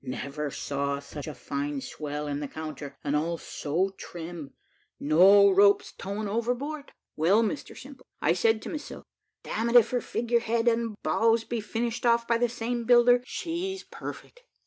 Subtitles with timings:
[0.03, 4.55] Never saw such a fine swell in the counter, and all so trim
[4.99, 6.91] no ropes towing overboard.
[7.15, 9.03] Well, Mr Simple, I said to myself,
[9.43, 13.21] `Damnt it, if her figure head and bows be finished off by the same builder,
[13.25, 14.41] she's perfect.'